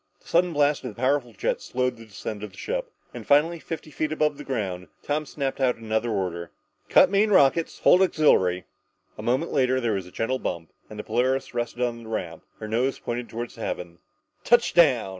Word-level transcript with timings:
The 0.19 0.27
sudden 0.29 0.51
blast 0.51 0.83
of 0.83 0.95
the 0.95 0.99
powerful 0.99 1.31
jets 1.31 1.63
slowed 1.63 1.95
the 1.95 2.07
descent 2.07 2.41
of 2.43 2.49
the 2.53 2.57
ship, 2.57 2.91
and 3.13 3.23
finally, 3.23 3.59
fifty 3.59 3.91
feet 3.91 4.11
above 4.11 4.39
the 4.39 4.43
ground, 4.43 4.87
Tom 5.03 5.27
snapped 5.27 5.61
out 5.61 5.75
another 5.75 6.09
order. 6.09 6.49
"Cut 6.89 7.11
main 7.11 7.29
rockets! 7.29 7.77
Hold 7.81 8.01
auxiliary!" 8.01 8.65
A 9.19 9.21
moment 9.21 9.51
later 9.53 9.79
there 9.79 9.93
was 9.93 10.07
a 10.07 10.11
gentle 10.11 10.39
bump 10.39 10.71
and 10.89 10.97
the 10.97 11.03
Polaris 11.03 11.53
rested 11.53 11.83
on 11.83 12.01
the 12.01 12.09
ramp, 12.09 12.43
her 12.57 12.67
nose 12.67 12.97
pointed 12.97 13.29
to 13.29 13.45
the 13.45 13.61
heavens. 13.61 13.99
"_Touchdown! 14.43 15.09